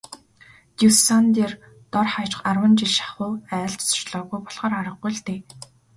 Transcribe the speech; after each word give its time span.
Дюссандер 0.77 1.51
дор 1.91 2.07
хаяж 2.13 2.33
арван 2.49 2.73
жил 2.79 2.91
шахуу 2.97 3.31
айлд 3.57 3.79
зочлоогүй 3.89 4.39
болохоор 4.43 4.73
аргагүй 4.79 5.11
л 5.15 5.21
дээ. 5.27 5.39